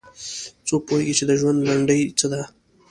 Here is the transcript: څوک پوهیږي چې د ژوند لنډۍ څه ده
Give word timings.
څوک 0.67 0.81
پوهیږي 0.87 1.13
چې 1.19 1.23
د 1.29 1.31
ژوند 1.39 1.59
لنډۍ 1.69 2.01
څه 2.19 2.27
ده 2.31 2.41